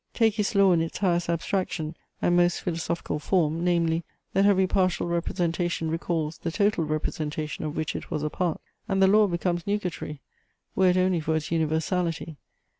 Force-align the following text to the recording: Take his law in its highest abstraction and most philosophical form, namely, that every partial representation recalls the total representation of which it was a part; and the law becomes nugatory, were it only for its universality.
Take 0.15 0.33
his 0.33 0.55
law 0.55 0.71
in 0.71 0.81
its 0.81 0.97
highest 0.97 1.29
abstraction 1.29 1.95
and 2.23 2.35
most 2.35 2.61
philosophical 2.61 3.19
form, 3.19 3.63
namely, 3.63 4.03
that 4.33 4.47
every 4.47 4.65
partial 4.65 5.05
representation 5.05 5.91
recalls 5.91 6.39
the 6.39 6.49
total 6.51 6.83
representation 6.85 7.65
of 7.65 7.75
which 7.77 7.95
it 7.95 8.09
was 8.09 8.23
a 8.23 8.29
part; 8.31 8.59
and 8.87 8.99
the 8.99 9.05
law 9.05 9.27
becomes 9.27 9.67
nugatory, 9.67 10.19
were 10.75 10.89
it 10.89 10.97
only 10.97 11.19
for 11.19 11.35
its 11.35 11.51
universality. 11.51 12.37